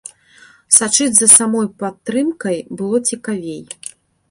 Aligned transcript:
Сачыць 0.77 1.15
за 1.19 1.27
самой 1.33 1.67
падтрымкай 1.85 2.57
было 2.83 3.05
цікавей. 3.13 3.63